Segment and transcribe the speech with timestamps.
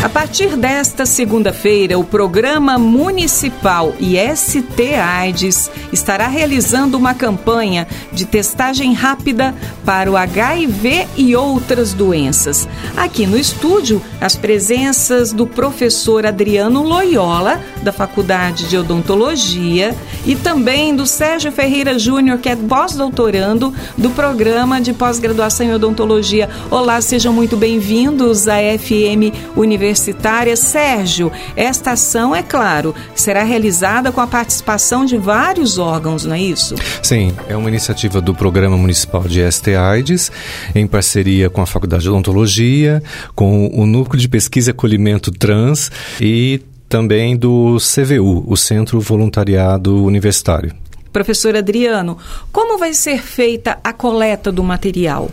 [0.00, 8.94] A partir desta segunda-feira, o Programa Municipal IST AIDS estará realizando uma campanha de testagem
[8.94, 9.52] rápida
[9.84, 12.68] para o HIV e outras doenças.
[12.96, 20.94] Aqui no estúdio, as presenças do professor Adriano Loyola, da Faculdade de Odontologia, e também
[20.94, 26.48] do Sérgio Ferreira Júnior, que é pós-doutorando do programa de pós-graduação em odontologia.
[26.70, 30.56] Olá, sejam muito bem-vindos à FM Universidade universitária.
[30.56, 36.40] Sérgio, esta ação, é claro, será realizada com a participação de vários órgãos, não é
[36.40, 36.74] isso?
[37.02, 40.30] Sim, é uma iniciativa do Programa Municipal de STAIDS,
[40.74, 43.02] em parceria com a Faculdade de Odontologia,
[43.34, 50.04] com o Núcleo de Pesquisa e Acolhimento Trans e também do CVU, o Centro Voluntariado
[50.04, 50.72] Universitário.
[51.12, 52.18] Professor Adriano,
[52.52, 55.30] como vai ser feita a coleta do material?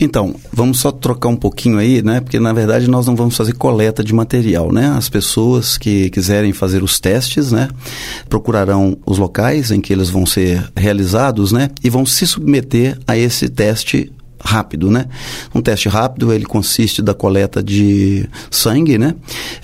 [0.00, 2.20] Então, vamos só trocar um pouquinho aí, né?
[2.20, 4.92] Porque na verdade nós não vamos fazer coleta de material, né?
[4.96, 7.68] As pessoas que quiserem fazer os testes, né,
[8.28, 13.16] procurarão os locais em que eles vão ser realizados, né, e vão se submeter a
[13.16, 14.12] esse teste
[14.42, 15.06] rápido, né?
[15.54, 19.14] Um teste rápido, ele consiste da coleta de sangue, né?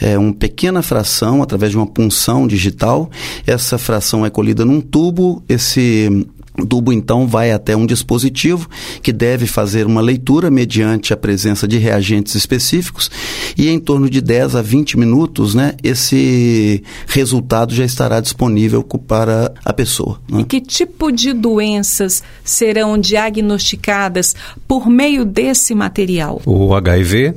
[0.00, 3.10] É uma pequena fração através de uma punção digital.
[3.46, 6.26] Essa fração é colhida num tubo, esse
[6.58, 8.68] o tubo então vai até um dispositivo
[9.02, 13.10] que deve fazer uma leitura mediante a presença de reagentes específicos
[13.56, 19.52] e em torno de 10 a 20 minutos, né, esse resultado já estará disponível para
[19.64, 20.20] a pessoa.
[20.28, 20.40] Né?
[20.40, 24.34] E que tipo de doenças serão diagnosticadas
[24.66, 26.40] por meio desse material?
[26.44, 27.34] O HIV,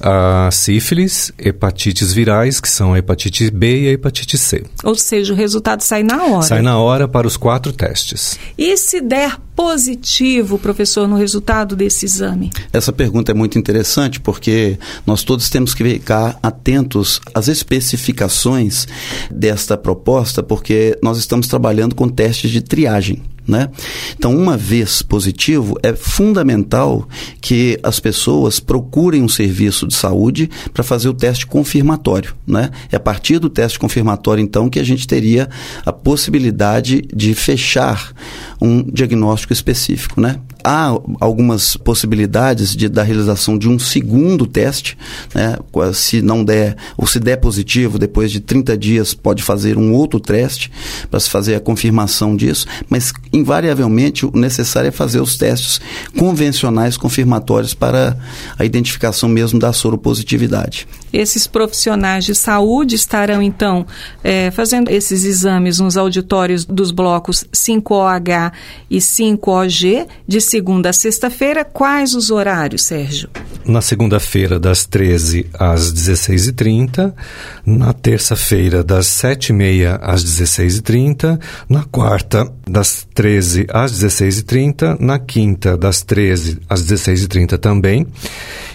[0.00, 4.64] a sífilis, hepatites virais, que são a hepatite B e a hepatite C.
[4.82, 6.42] Ou seja, o resultado sai na hora.
[6.42, 8.38] Sai na hora para os quatro testes.
[8.56, 12.50] E se der positivo, professor, no resultado desse exame?
[12.72, 18.88] Essa pergunta é muito interessante porque nós todos temos que ficar atentos às especificações
[19.30, 23.22] desta proposta, porque nós estamos trabalhando com testes de triagem.
[23.46, 23.68] Né?
[24.16, 27.08] Então, uma vez positivo, é fundamental
[27.40, 32.34] que as pessoas procurem um serviço de saúde para fazer o teste confirmatório.
[32.46, 32.70] Né?
[32.90, 35.48] É a partir do teste confirmatório, então, que a gente teria
[35.84, 38.12] a possibilidade de fechar
[38.60, 40.20] um diagnóstico específico.
[40.20, 40.36] Né?
[40.64, 40.88] Há
[41.20, 44.96] algumas possibilidades de, da realização de um segundo teste,
[45.34, 45.56] né?
[45.94, 50.20] se não der, ou se der positivo, depois de 30 dias pode fazer um outro
[50.20, 50.70] teste
[51.10, 55.80] para se fazer a confirmação disso, mas invariavelmente o necessário é fazer os testes
[56.18, 58.16] convencionais confirmatórios para
[58.58, 60.86] a identificação mesmo da soropositividade.
[61.12, 63.86] Esses profissionais de saúde estarão então
[64.22, 68.52] é, fazendo esses exames nos auditórios dos blocos 5OH
[68.88, 73.30] e 5OG de segunda a sexta-feira, quais os horários, Sérgio?
[73.64, 77.14] Na segunda-feira, das 13 às 16h30,
[77.64, 86.02] na terça-feira, das 7h30 às 16h30, na quarta, das 13 às 16h30, na quinta, das
[86.02, 88.04] 13 às 16h30 também,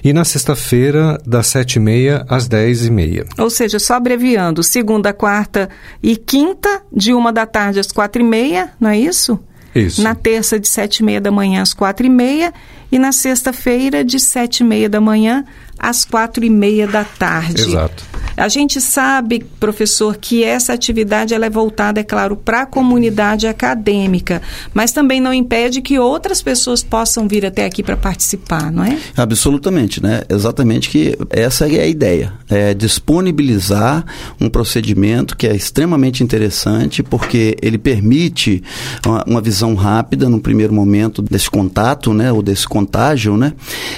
[0.02, 3.28] e na sexta-feira, das 7h30 às 10h30.
[3.38, 5.70] Ou seja, só abreviando, segunda, quarta
[6.02, 9.38] e quinta, de uma da tarde às 4h30, não é isso?
[9.76, 10.02] Isso.
[10.02, 12.54] Na terça, de sete e meia da manhã às quatro e meia.
[12.92, 15.44] E na sexta-feira, de sete e meia da manhã
[15.78, 17.62] às quatro e meia da tarde.
[17.70, 18.04] Exato.
[18.38, 23.48] A gente sabe, professor, que essa atividade ela é voltada, é claro, para a comunidade
[23.48, 24.42] acadêmica,
[24.74, 28.98] mas também não impede que outras pessoas possam vir até aqui para participar, não é?
[29.16, 30.22] Absolutamente, né?
[30.30, 34.06] Exatamente que essa é a ideia, é disponibilizar
[34.40, 38.64] um procedimento que é extremamente interessante porque ele permite
[39.06, 43.54] uma, uma visão rápida no primeiro momento desse contato, né, ou desse contágio, né?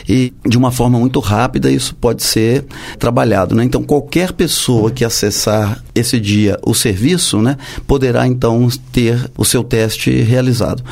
[0.07, 2.65] E de uma forma muito rápida isso pode ser
[2.99, 3.63] trabalhado, né?
[3.63, 9.45] Então qualquer qualquer pessoa que acessar esse dia o serviço, né, poderá então ter o
[9.45, 10.83] seu teste realizado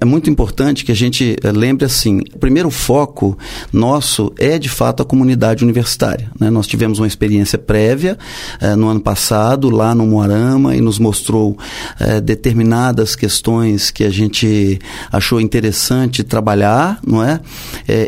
[0.00, 3.36] é muito importante que a gente eh, lembre assim: o primeiro foco
[3.72, 6.30] nosso é de fato a comunidade universitária.
[6.38, 6.50] Né?
[6.50, 8.16] Nós tivemos uma experiência prévia
[8.60, 11.58] eh, no ano passado, lá no Moarama, e nos mostrou
[11.98, 14.78] eh, determinadas questões que a gente
[15.10, 17.40] achou interessante trabalhar, não é?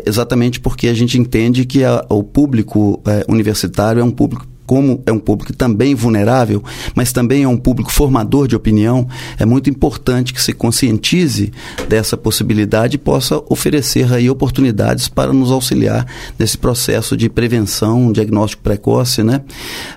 [0.05, 5.11] exatamente porque a gente entende que a, o público universitário é um público como é
[5.11, 6.63] um público também vulnerável,
[6.95, 9.05] mas também é um público formador de opinião,
[9.37, 11.51] é muito importante que se conscientize
[11.89, 16.07] dessa possibilidade e possa oferecer aí oportunidades para nos auxiliar
[16.39, 19.41] nesse processo de prevenção, um diagnóstico precoce, né?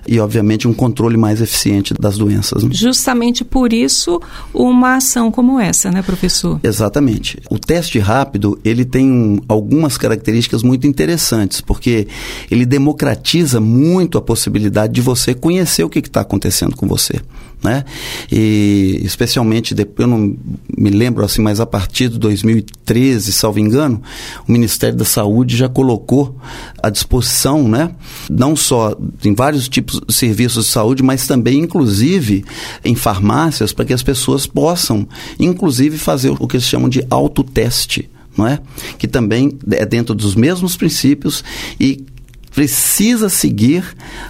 [0.05, 2.61] E, obviamente, um controle mais eficiente das doenças.
[2.61, 2.71] Né?
[2.73, 4.21] Justamente por isso,
[4.53, 6.59] uma ação como essa, né, professor?
[6.61, 7.41] Exatamente.
[7.49, 12.09] O teste rápido, ele tem algumas características muito interessantes, porque
[12.51, 17.21] ele democratiza muito a possibilidade de você conhecer o que está acontecendo com você
[17.65, 17.83] né?
[18.31, 20.35] E especialmente eu não
[20.77, 24.01] me lembro assim, mas a partir de 2013, salvo engano,
[24.47, 26.37] o Ministério da Saúde já colocou
[26.81, 27.91] à disposição, né?
[28.29, 32.45] Não só em vários tipos de serviços de saúde, mas também, inclusive,
[32.83, 35.07] em farmácias, para que as pessoas possam,
[35.39, 38.09] inclusive, fazer o que eles chamam de autoteste.
[38.37, 38.59] Não é?
[38.97, 41.41] Que também é dentro dos mesmos princípios
[41.79, 42.05] e
[42.55, 43.83] precisa seguir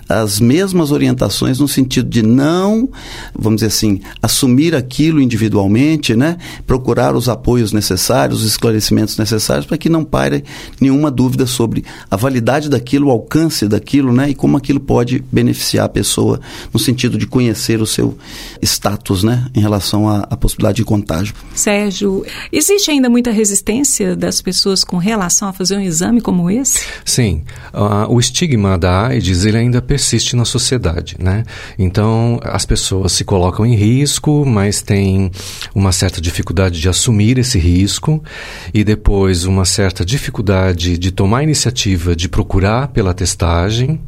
[0.10, 2.89] as mesmas orientações no sentido de não,
[3.38, 6.38] vamos dizer assim, assumir aquilo individualmente, né?
[6.66, 10.44] Procurar os apoios necessários, os esclarecimentos necessários para que não pare
[10.81, 14.31] nenhuma dúvida sobre a validade daquilo, o alcance daquilo, né?
[14.31, 16.42] E como aquilo pode beneficiar a pessoa
[16.74, 18.18] no sentido de conhecer o seu
[18.60, 19.45] status, né?
[19.54, 21.36] Em relação à, à possibilidade de contágio.
[21.54, 26.83] Sérgio, existe ainda muita resistência das pessoas com relação a fazer um exame como esse?
[27.06, 27.44] Sim.
[27.71, 31.44] Uh, o estigma da AIDS ele ainda persiste na sociedade, né?
[31.78, 35.30] Então as pessoas se colocam em risco, mas têm
[35.74, 38.24] uma certa dificuldade de assumir esse risco
[38.74, 44.00] e depois uma certa dificuldade de tomar a iniciativa de procurar pela testagem.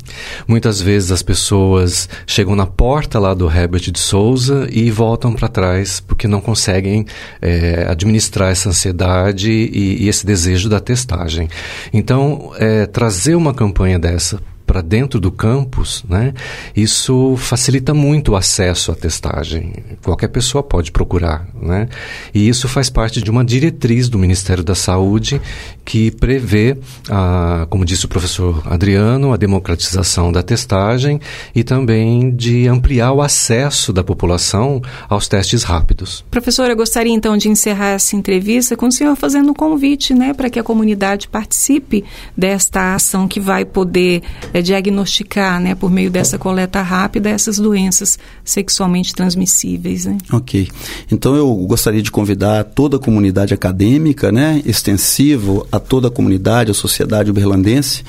[0.47, 5.49] Muitas vezes as pessoas chegam na porta lá do Herbert de Souza e voltam para
[5.49, 7.05] trás porque não conseguem
[7.41, 11.49] é, administrar essa ansiedade e, e, esse desejo da testagem.
[11.91, 14.41] Então, é, trazer uma campanha dessa
[14.77, 16.33] para dentro do campus, né,
[16.75, 19.73] isso facilita muito o acesso à testagem.
[20.03, 21.47] Qualquer pessoa pode procurar.
[21.59, 21.89] Né?
[22.33, 25.41] E isso faz parte de uma diretriz do Ministério da Saúde
[25.83, 26.77] que prevê,
[27.09, 31.19] a, como disse o professor Adriano, a democratização da testagem
[31.55, 36.23] e também de ampliar o acesso da população aos testes rápidos.
[36.29, 40.33] Professora, eu gostaria então de encerrar essa entrevista com o senhor fazendo um convite né,
[40.33, 42.03] para que a comunidade participe
[42.35, 44.21] desta ação que vai poder
[44.53, 50.05] é, diagnosticar, né, por meio dessa coleta rápida, essas doenças sexualmente transmissíveis.
[50.05, 50.17] Né?
[50.31, 50.67] Ok.
[51.11, 56.71] Então eu gostaria de convidar toda a comunidade acadêmica, né, extensivo a toda a comunidade,
[56.71, 58.03] a sociedade uberlandense,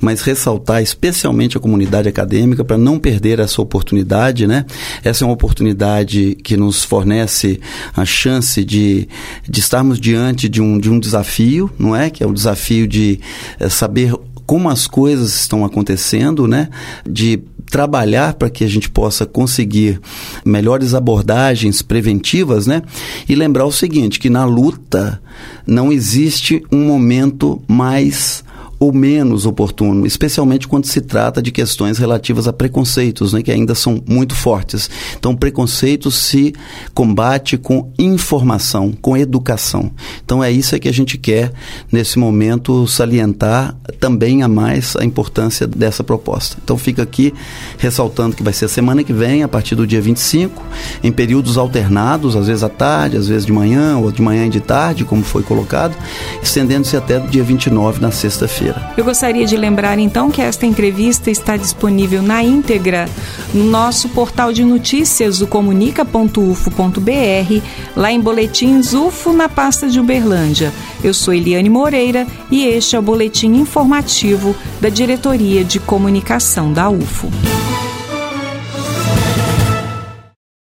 [0.00, 4.66] mas ressaltar especialmente a comunidade acadêmica para não perder essa oportunidade, né?
[5.02, 7.60] Essa é uma oportunidade que nos fornece
[7.96, 9.08] a chance de,
[9.48, 12.10] de estarmos diante de um, de um desafio, não é?
[12.10, 13.18] Que é o desafio de
[13.58, 14.12] é, saber
[14.46, 16.68] como as coisas estão acontecendo, né?
[17.08, 17.40] De
[17.70, 19.98] trabalhar para que a gente possa conseguir
[20.44, 22.82] melhores abordagens preventivas, né?
[23.28, 25.20] E lembrar o seguinte, que na luta
[25.66, 28.44] não existe um momento mais
[28.82, 33.76] ou menos oportuno, especialmente quando se trata de questões relativas a preconceitos, né, que ainda
[33.76, 34.90] são muito fortes.
[35.16, 36.52] Então, preconceito se
[36.92, 39.92] combate com informação, com educação.
[40.24, 41.52] Então, é isso que a gente quer,
[41.92, 46.56] nesse momento, salientar também a mais a importância dessa proposta.
[46.64, 47.32] Então, fica aqui
[47.78, 50.60] ressaltando que vai ser a semana que vem, a partir do dia 25,
[51.04, 54.50] em períodos alternados, às vezes à tarde, às vezes de manhã, ou de manhã e
[54.50, 55.94] de tarde, como foi colocado,
[56.42, 58.71] estendendo-se até o dia 29, na sexta-feira.
[58.96, 63.08] Eu gostaria de lembrar então que esta entrevista está disponível na íntegra
[63.54, 67.62] no nosso portal de notícias, o comunica.ufo.br,
[67.96, 70.72] lá em Boletins UFO na pasta de Uberlândia.
[71.02, 76.90] Eu sou Eliane Moreira e este é o boletim informativo da Diretoria de Comunicação da
[76.90, 77.30] UFO.